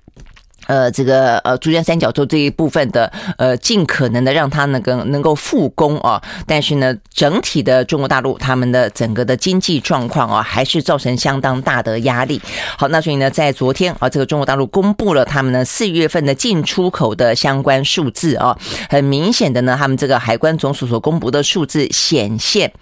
[0.66, 12.40] 呃，这个呃，珠江三角洲这一部分的呃，尽可能的让它能够能够复工啊，但是呢，整体的中国大陆他们的整个的经济状况啊，还是造成相当大的压力。
[12.78, 18.56] 好，那所以呢，在昨天啊，这个中国大陆公布了他们呢四月份的进出口的相关数字啊，
[18.88, 22.72] 很明显的呢，他们这个海关总署所公布的数字显现。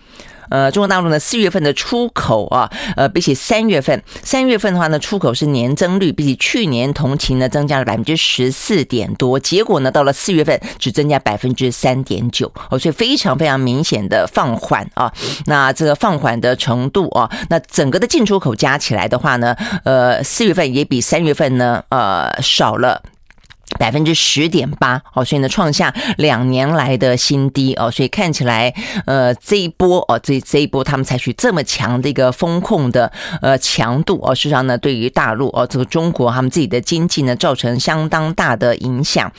[0.48, 15.12] 呃，中国大陆呢，四月份的出口啊，呃，比起三月份，三月份的话呢，出口是年增率比起去年同期呢，增加了百分之十四点多，结果呢，到了四月份只增加百分之三点九，哦，所以非常非常明显的放缓啊。
[15.46, 23.02] 那这个放缓的程度啊，那整个的进出口加起来的话呢，呃，四月份也比三月份呢，呃，少了。
[23.78, 28.72] 百分之十点八哦，所以呢，创下两年来的新低哦，所以看起来，
[29.06, 39.32] 呃，这一波哦，这这一波他们采取这么强的一个风控的呃强度哦，事实上呢，对于大陆哦，这个中国他们自己的经济呢，造成相当大的影响。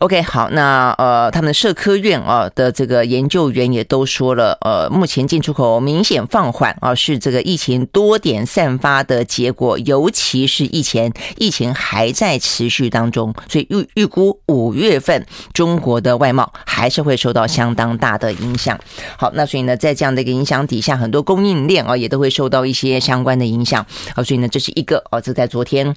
[0.00, 13.65] OK，好，那呃，他们的社科院啊的这个研究员也都说了，呃，目前进出口明显放缓啊，是这个疫情多点散发的结果，尤其是疫情疫情还在持续当中，所以。
[13.70, 18.78] 预预估五月份中国的外贸还是会受到相当大的影响。
[19.16, 23.84] 好，那所以呢，在这样的一个影响底下，很多供应链啊也都会受到一些相关的影响。
[24.14, 25.94] 好，所以呢，这是一个哦，这在昨天。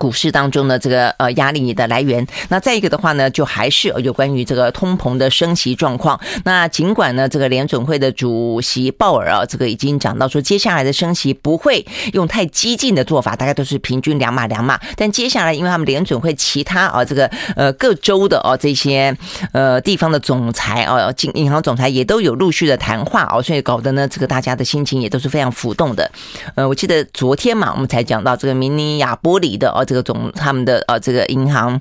[0.00, 6.18] 股市当中的这个呃压力的来源，那再一个的话呢，就还是有关于这个通膨的升息状况。
[6.44, 11.84] 那尽管呢，这个联准会的主席鲍尔啊，这个已经讲到说，接下来的升息不会
[12.14, 14.80] 用太激进的做法，大概都是平均两码两码。
[14.96, 19.14] 但接下来，因为他们联准会其他啊这个呃各州的哦这些
[19.52, 26.10] 呃地方的总裁啊，银银行总裁也都有陆续的谈话哦，所以搞得呢这个大家的心情也都是非常浮动的。
[26.54, 29.84] 呃，我记得昨天嘛，我们才讲到这个明尼亚波里的哦。
[29.90, 31.80] 这个总他们的呃这个银行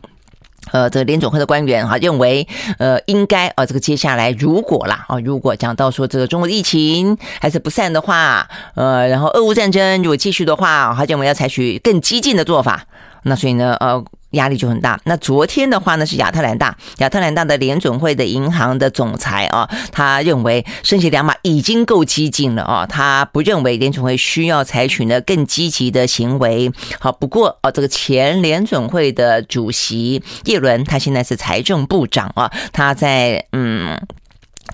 [0.72, 2.48] 呃这个联总会的官员哈认为
[2.80, 12.84] 呃应该啊这个接下来如果啦啊如果讲到说这个中国的疫情还是不散的话呃然后俄乌战争如果继续的话好像我们要采取更激进的做法
[13.22, 14.04] 那所以呢呃。
[14.32, 15.00] 压力就很大。
[15.06, 26.72] 那昨天的话呢，是亚特兰大，亚特兰大的联准会的银行的总裁啊，他认为升息两码已经够激进了啊，他不认为联准会需要采取呢更积极的行为。
[27.00, 34.00] 好，不过啊，这个前联准会的主席叶伦，他现在是财政部长啊，他在嗯。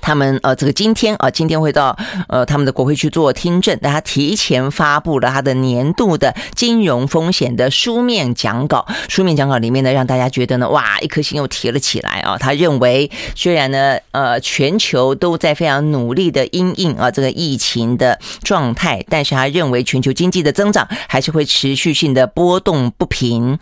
[0.02, 8.86] 他们呃，这个今天啊，今天会到呃他们的国会去做听证，但他提前发布了他的年度的金融风险的书面讲稿。
[9.10, 12.38] 书面讲稿里面呢，让大家觉得呢，哇，一颗心又提了起来啊。
[12.38, 23.58] 他认为，虽然呢，呃，全球都在非常努力的因应啊这个疫情的状态，但是他认为全球经济的增长还是会持续性的波动不平。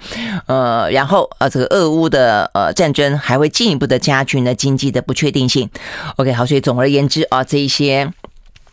[0.48, 5.70] 呃，然后呃，这个俄乌的呃战争还会进一步的加剧呢经济的不确定性。
[6.24, 8.10] OK，好，所以总而言之啊，这一些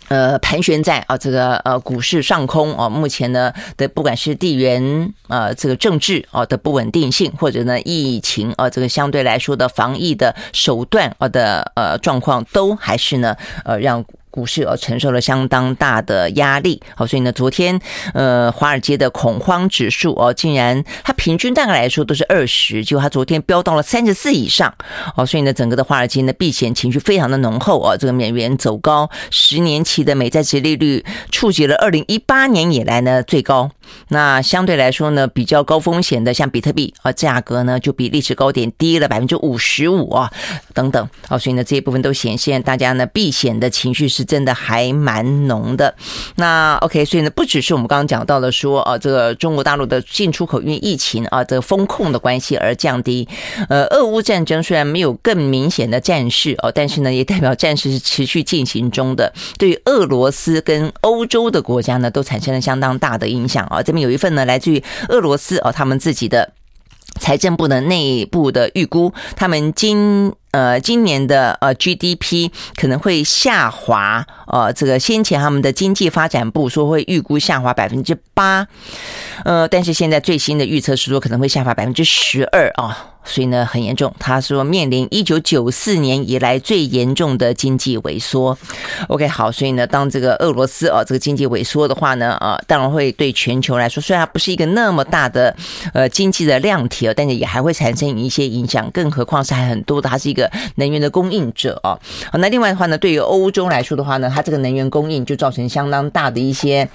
[0.07, 14.05] 呃盘旋在啊这个呃股市上空啊，目前呢的不管是地缘啊这个政治啊的不稳定性，或者呢疫情啊这个相对来说的防疫的手段啊的呃状况，都还是呢呃让。
[14.31, 17.79] 股市哦承受了相当大的压力，好，所以呢，昨天
[18.14, 24.73] 呃，华尔街的恐慌指数哦，竟然它平均大概来说都是二十，结果它昨天飙到了三十四以上，
[25.16, 33.71] 哦，所以呢，整个的华尔街呢避险情绪非常的浓厚哦，这个美元走高，十年期的美债殖利率触及了二零一八年以来呢最高，
[34.09, 40.33] 那相对来说呢，比较高风险的像比特币啊，价格呢就比历史高点低了百分之五十五啊，
[40.72, 44.24] 等等，啊，所以呢，这一部分都显现大家呢避险的情绪是。
[44.31, 45.92] 真的还蛮浓的，
[46.37, 53.26] 那 OK，所以呢，不只是我们刚刚讲到的说，啊，这个中国大陆的进出口因为疫情啊，这个风控的关系而降低。
[53.68, 63.80] 呃，俄乌战争虽然没有更明显的战事哦，但是呢，也代表战事是持续进行中的，对于俄罗斯跟欧洲的国家呢，都产生了相当大的影响啊。
[63.83, 66.53] 这边有一份呢，来自于俄罗斯哦，他们自己的
[67.19, 70.33] 财政部的内部的预估，他们今。
[70.53, 78.66] 呃，今年的呃 GDP 可能会下滑，呃，这个先前他们的经济发展部说会预估下滑百分之八，
[79.45, 84.13] 呃，但是现在最新的预测是说可能会下滑百分之十二啊，所以呢很严重。
[84.19, 88.57] 他说面临一九九四年以来最严重的经济萎缩。
[89.09, 95.55] OK，好，所以呢，当这个俄罗斯啊这个经济萎缩的话呢，啊，当然会对全球来说，虽然不是一个那么大的
[95.95, 100.51] 呃经济的量体啊，但是也还会产生一些影响，更何况是还很多的，它是一个。
[100.77, 101.99] 能源的供应者啊，
[102.33, 106.89] 那另外的话呢，对于欧洲来说的话呢，它这个能源供应就造成相当大的一些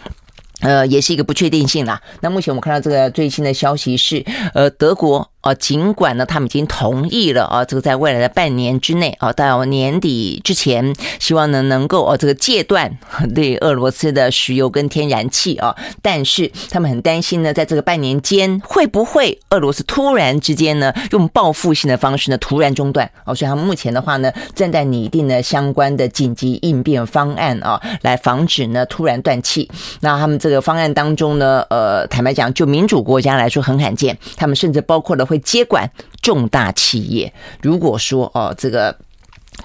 [0.61, 2.01] 呃，也是一个不确定性啦。
[2.21, 5.29] 那目前我们看到这个最新的消息是，呃，德国。
[5.45, 12.91] 哦，尽管呢，他们已经同意了啊，这个在未来的半年之内啊，到年底之前，希望呢能够啊这个戒断
[13.35, 29.69] 对俄罗斯的石油跟天然气啊，但是他们很担心呢，在这个半年间会不会俄罗斯突然之间呢用报复性的方式呢突然中断哦，所以他们目前的话呢正在拟定呢相关的紧急应变方案啊，来防止呢突然断气。
[29.99, 35.34] 那他们这个方案当中呢，呃，坦白讲，就民主国家来说很罕见，他们甚至包括了会。
[35.39, 35.89] 接管
[36.21, 38.97] 重大企业，如果说哦，这个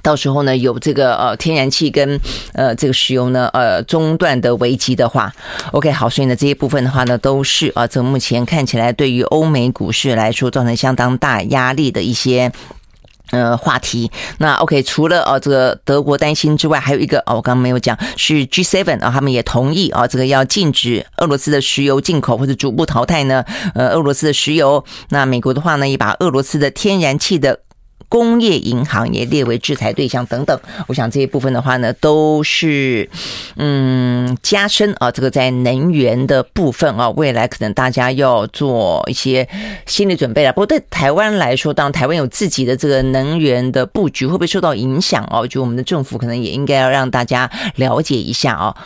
[0.03, 2.19] 到时候呢有这个呃天然气跟
[2.53, 5.33] 呃这个石油呢呃中断的危机的话
[5.73, 12.53] ，OK 好，所以呢这些部分的话呢都是啊，这目前看起来对于欧美股市来说造成相当大压力的一些。
[13.31, 24.85] 呃，话题那 OK，除了哦这个德国担心之外，还有一个哦，我刚刚没有讲是 G7 啊，他们也同意啊，这个要禁止俄罗斯的石油进口或者逐步淘汰呢，呃，俄罗斯的石油。
[25.11, 27.61] 那美国的话呢，也把俄罗斯的天然气的。
[28.09, 33.09] 工业银行也列为制裁对象等等，我想这一部分的话呢，都是
[33.57, 39.49] 嗯加深啊，这个在能源的部分啊，未来可能大家要做一些
[39.87, 40.53] 心理准备了。
[40.53, 45.47] 不过对台湾来说，当然台湾有自己的这个能源的布局，会不会受到影响哦？
[45.47, 48.77] 就我们的政府可能也应该要让大家了解一下啊。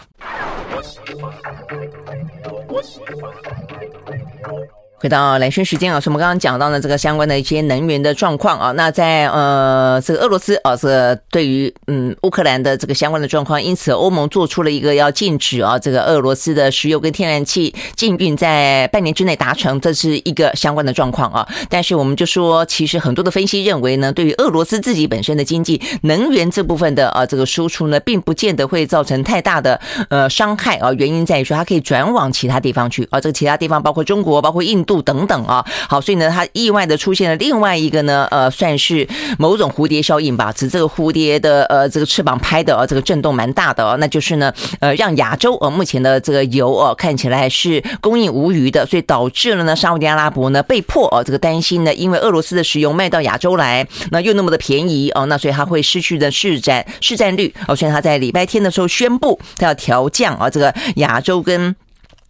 [4.96, 8.72] 回到蓝轩时间啊，是我们刚刚讲到的这个相关的一些能源的状况啊。
[8.72, 21.46] 那在呃这个俄罗斯啊，这对于嗯乌克兰的这个相关的状况，因此欧盟做出了一个要禁止啊这个俄罗斯的石油跟天然气禁运，在半年之内达成，这是一个相关的状况啊。
[21.68, 29.78] 但是我们就说，其实很多的分析认为呢，对于俄罗斯自己本身的经济能源这部分的啊这个输出呢，并不见得会造成太大的
[30.08, 30.90] 呃伤害啊。
[30.94, 35.04] 原因在于说，它可以转往其他地方去啊，这个其他地方包括中国，包括印度。
[35.04, 39.06] 等等啊，好，所以呢，它意外的出现了另外一个呢，呃，算是
[39.38, 61.76] 某种蝴蝶效应吧，指这个蝴蝶的呃这个翅膀拍的啊，这个震动蛮大的哦，那就是呢，呃，让亚洲呃目前的这个油哦看起来是供应无余的，所以导致了呢，沙乌地阿拉伯呢被迫哦这个担心呢，因为俄罗斯的石油卖到亚洲来，那又那么的便宜哦，那所以它会失去的市占市占率哦，所以他在礼拜天的时候宣布，他要调降啊这个亚洲跟。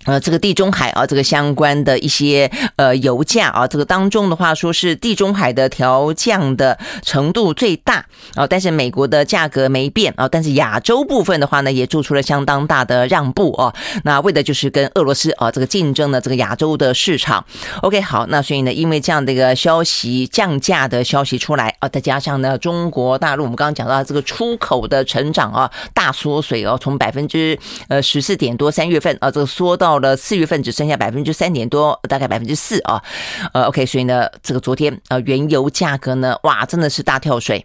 [0.04, 13.74] 呃，这个地中海啊，这个相关的一些呃油价啊，这个当中的话，说是地中海的调降的程度最大啊，但是美国的价格没变啊，但是亚洲部分的话呢，也做出了相当大的让步啊，
[14.04, 17.42] 那为的就是跟俄罗斯啊这个竞争的这个亚洲的市场。
[17.80, 29.93] OK，好，那所以呢，因为这样的一个消息降价的消息出来啊，再加上呢，中国大陆我们刚刚讲到这个出口的成长啊大缩水哦，从百分之呃十四点多三月份啊这个缩到。
[29.94, 33.00] 到了四月份只剩下百分之三点多，大概百分之四啊，
[33.52, 37.64] 呃，OK，所以呢，这个昨天啊原油价格呢，哇，真的是大跳水。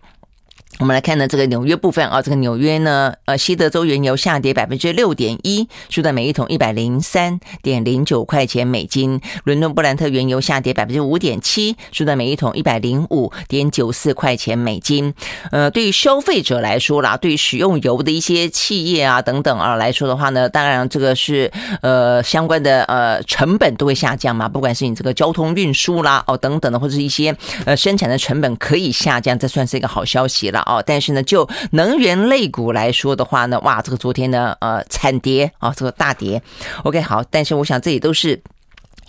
[0.78, 15.14] 我们来看呢，这个纽约部分啊，这个纽约呢，呃，西德州原油下跌百分之六点一，收在每一桶一百零三点零九块钱美金；伦敦布兰特原油下跌百分之五点七，收在每一桶一百零五点九四块钱美金。
[15.52, 21.52] 呃，对于消费者来说啦，对于使用油的一些企业啊等等啊来说的话呢，当然这个是
[21.82, 30.59] 呃相关的呃成本都会下降嘛，不管是你这个交通运输啦哦等等的，或者是一些呃生产的成本可以下降，这算是一个好消息了。
[30.66, 36.42] 哦，但是呢，就能源类股来说的话呢，哇，这个昨天呢，呃，惨跌啊，这个大跌。
[36.84, 38.42] OK，好，但是我想这也都是。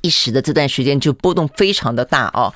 [0.02, 2.52] 一时的这段时间就波动非常的大哦，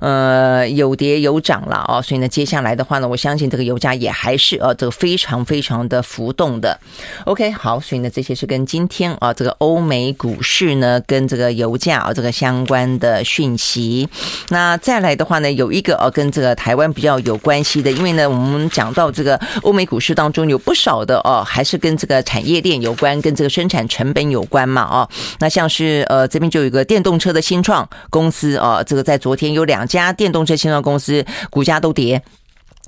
[0.00, 6.78] 呃，有跌有涨了哦，所以呢，接下来的话呢，我相信这个油价也还是呃这个非常非常的浮动的。
[7.24, 14.08] OK，好，所以呢，这些是跟今天啊这个欧美股市呢跟这个油价啊这个相关的讯息。
[14.50, 25.08] 那再来的话呢，有一个呃跟这个台湾比较有关系的，因为呢，我们讲到这个欧美股市当中有不少的哦，还是跟这个产业链有关，跟这个生产成本有关嘛哦，
[25.40, 26.83] 那像是呃这边就有一个。
[26.84, 32.22] 电动车的新创公司啊，这个在昨天有两家电动车新创公司股价都跌，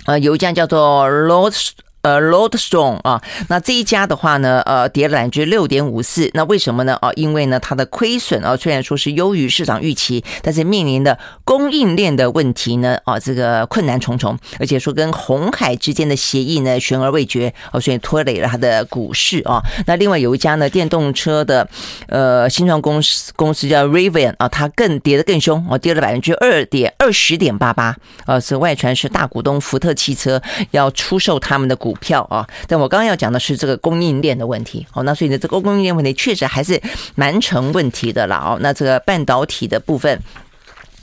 [0.04, 1.70] 呃，有一家叫做 Lord。
[2.06, 6.30] 呃，Lordstown 啊，那这一家的话呢，呃，跌了百分之六点五四。
[6.34, 6.96] 那为什么呢？
[7.02, 19.60] 啊，因为呢，它的亏损啊，虽然说是优于市场预期，但是面临的供应链的问题呢，啊，这个困难重重，而且说跟红海之间的协议呢悬而未决，哦，所以拖累了它的股市啊。
[19.86, 21.68] 那另外有一家呢，电动车的
[22.06, 27.96] 呃新创公司公司叫 Rivian 啊，它更跌得更凶，哦，跌了百分之二点二十点八八。
[28.26, 30.40] 呃，是外传是大股东福特汽车
[30.70, 31.95] 要出售他们的股。
[31.96, 32.46] 票啊。
[32.66, 36.80] 但我刚刚要讲的是这个供应链的问题好，那所以呢，这个供应链问题确实还是
[37.14, 38.58] 蛮成问题的了哦。
[38.60, 40.20] 那这个半导体的部分。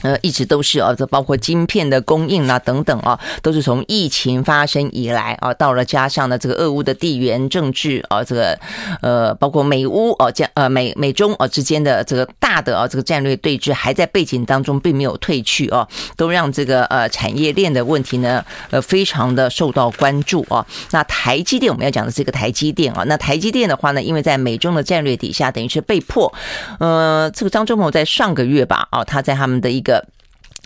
[0.04, 8.60] 呃，一直都是啊，这包括晶片的供应啊等等啊，都是从疫情发生以来啊，到了加上呢这个俄乌的地缘政治啊，这个
[9.02, 15.88] 呃，包括美乌哦，这呃美美中啊之间的这个大的啊这个战略对峙还在背景当中，并没有退去啊，
[16.18, 20.66] 都让这个呃产业链的问题呢呃非常的受到关注啊。
[20.92, 26.34] 那台积电我们要讲的这个台积电啊，那台积电的话呢，因为在美中的战略底下，等于是被迫
[26.80, 29.93] 呃，这个张忠谋在上个月吧啊，他在他们的一个。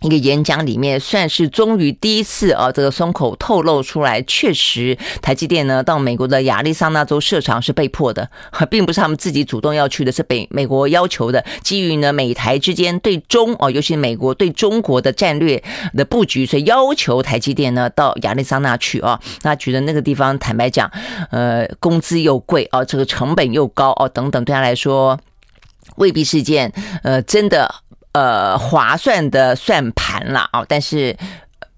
[0.02, 8.30] 一个演讲里面，算是终于第一次啊，这个松口透露出来，确实台积电呢到美国的亚利桑那州设厂是被迫的，
[8.70, 11.44] 并不是他们自己主动要去的，是北美国要求的。
[11.64, 15.62] 基于呢美台之间对中哦，尤其美国对中国的战略
[15.96, 19.20] 的布局，所以要求台积电呢到亚利桑那去啊。
[19.42, 20.88] 那觉得那个地方坦白讲，
[21.32, 25.20] 呃，工资又贵啊，这个成本又高哦，等等，对他来说
[25.96, 26.72] 未必是件
[27.02, 27.74] 呃真的。
[28.18, 31.16] 呃，划算的算盘了啊，但是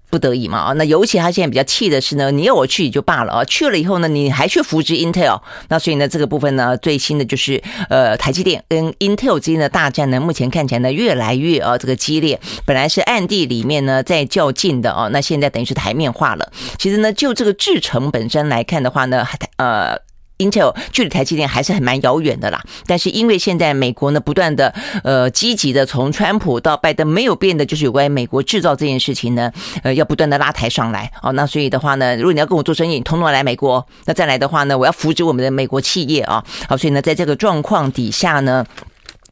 [0.08, 0.72] 不得已嘛啊。
[0.72, 5.38] 那尤其他现在比较气的是呢，你要我去也就罢了啊，去了以后呢，你还去扶植 Intel，
[5.68, 12.40] 那所以呢，这个部分呢，最新的就是呃，台积电跟 Intel 之间的大战呢，目前看起来呢，越来越啊这个激烈。
[12.64, 16.50] 本来是暗地里面呢在较劲的哦，那现在等于是台面化了。
[16.78, 19.26] 其实呢，就这个制程本身来看的话呢，
[19.58, 20.00] 呃。
[20.40, 24.74] Intel 距离台积电还是很蛮遥远的啦，但是因为现在美国呢不断的
[25.04, 38.64] 呃积极的从川普到拜登没有变的，就是有关于美国制造这件事情呢，呃要不断的拉抬上来哦，那所以的话呢，如果你要跟我做生意，你通通来美国，那再来的话呢，我要扶植我们的美国企业啊，好，所以呢，在这个状况底下呢，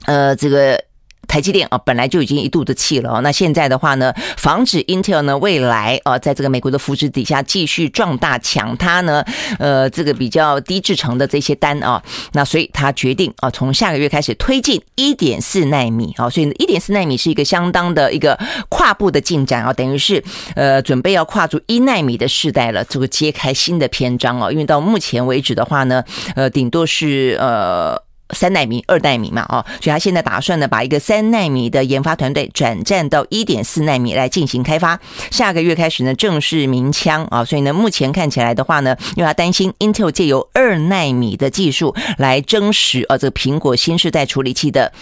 [0.05, 0.88] 呃这个。
[1.29, 3.21] 台积电啊，本来就已经一肚子气了。
[3.21, 9.23] 那现在的话呢，防止 Intel 呢未来啊，在这个美国的扶持底下继续壮大抢它呢，
[9.59, 12.03] 呃，这个比较低制成的这些单啊，
[12.33, 18.39] 那所以他决定啊，从下个月开始推进一点四奈米啊，所以一点四奈米是一个相当的一个
[18.71, 20.25] 跨步的进展啊，等于是
[20.55, 26.03] 呃，准备要跨出一奈米的世代了，这个揭开新的篇章啊，因为到目前为止的话呢，
[26.35, 28.08] 呃，顶多是呃。
[28.35, 34.99] 三纳米、二纳米嘛，哦，所以他现在打算呢，把一个三纳米的研发团队转战到一点四纳米来进行开发。
[35.31, 44.93] 下个月开始呢，正式鸣枪啊，所以呢，目前看起来的话呢，因为他担心 Intel 借由二纳米的技术来争取啊，这个苹果新时代处理器的。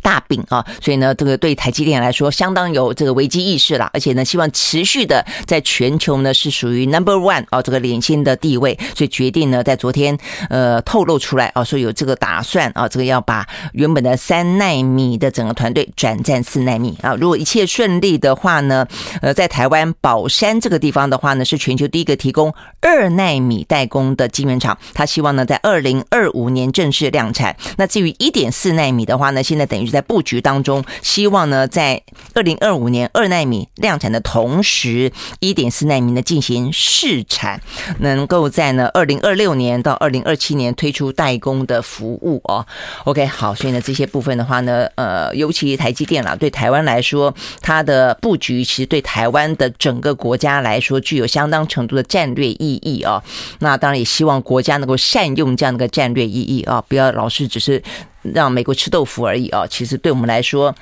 [0.00, 10.16] 大饼啊，所以呢，这个对台积电来说相当有这个危机意识了，而且呢，希望持续的在全球呢是属于 number one 啊这个领先的地位，所以决定呢在昨天
[10.48, 18.86] 呃透露出来啊，说有这个打算啊，这个要把原本的三奈米的整个团队转战四奈米啊，如果一切顺利的话呢，
[19.20, 27.54] 呃，在台湾宝山这个地方的话呢，是全球第一个提供二奈米代工的晶圆厂，他希望呢在二零二五年正式量产。
[27.76, 29.89] 那至于一点四奈米的话呢，现在等于。
[29.90, 32.02] 在布局当中，希望呢，在
[32.34, 37.60] 二零二五年二纳米量产的同时，一点四纳米呢进行试产，
[37.98, 42.66] 能够在呢二零二六年到二零二七年推出代工的服务哦。
[43.04, 53.22] OK，好，所以呢这些部分的话呢，呃，尤其台积电啦，对台湾来说，它的布局其实对台湾的整个国家来说具有相当程度的战略意义哦。
[53.58, 57.82] 那当然也希望国家能够善用这样的一个战略意义啊，不要老是只是。
[58.22, 59.66] 让美国吃豆腐而已啊！
[59.66, 60.74] 其实对我们来说，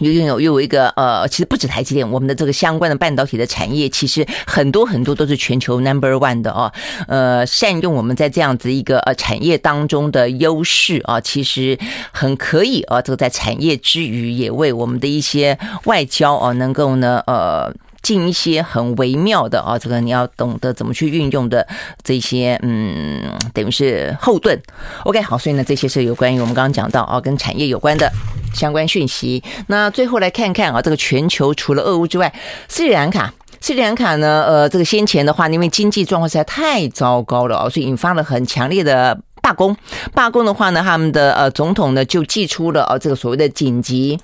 [0.00, 6.70] 又拥有又有一个呃，其实不止台积电，我们的这个相关的半导体的产业，其实很多很多都是全球 number one 的哦。
[7.08, 11.78] 呃，善用我们在这样子一个呃产业当中的优势啊，其实
[12.12, 13.00] 很可以啊。
[13.00, 17.72] 这个在产业之余，也为我们的一些外交啊，能够呢呃。
[18.06, 21.66] 进一些很微妙的啊，这个你要懂得怎么去运用的
[22.04, 23.20] 这些，嗯，
[23.52, 24.56] 等于是后盾。
[25.02, 28.08] OK，好，所以呢，这些是有关于我们刚刚讲到啊，跟产业有关的
[28.54, 29.42] 相关讯息。
[29.66, 32.32] 那最后来看看啊，这个全球除了俄乌之外，
[32.68, 39.76] 斯里兰卡，斯里兰卡呢，呃，这个先前的话，因为经济状况实在太糟糕了啊，所以引发了很强烈的罢工。
[40.14, 44.16] 罢工的话呢，他们的呃总统呢就祭出了啊这个所谓的紧急。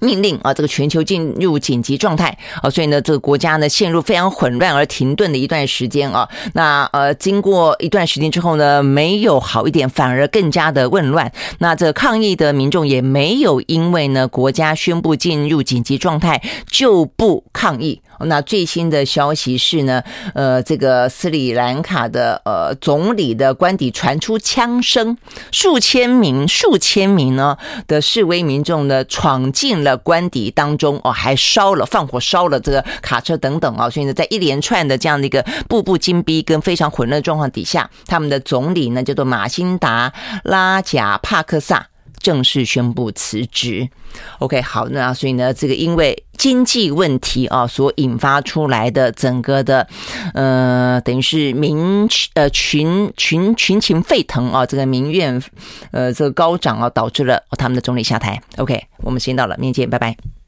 [0.00, 6.28] 命令啊，这个全球进入紧急状态啊，所以呢，这个国家呢陷入非常混乱而停顿的一段时间啊。
[6.54, 11.30] 那呃，经过一段时间之后呢，没有好一点，反而更加的混乱。
[11.58, 18.00] 那这抗议的民众也没有因为呢国家宣布进入紧急状态就不抗议。
[18.26, 20.02] 那最新的消息是呢，
[20.34, 25.16] 呃，这个斯里兰卡的呃总理的官邸传出枪声，
[25.52, 27.56] 数千名数千名呢
[27.86, 40.12] 的示威民众呢闯进了官邸当中哦，还烧了放火烧了这个卡车等等啊，所以呢，在一连串的这样的一个步步紧逼跟非常混乱的状况底下，他们的总理呢叫做马辛达
[40.44, 41.88] 拉贾帕克萨。
[42.20, 43.88] 正式宣布辞职。
[44.38, 49.86] OK，好，那所以呢，这个因为经济问题啊所引发出来的整个的
[50.34, 55.40] 呃，等于是民呃群群群情沸腾啊，这个民怨
[55.92, 58.40] 呃这个高涨啊，导致了他们的总理下台。
[58.56, 60.39] OK，我们时间到了，明天见，拜拜。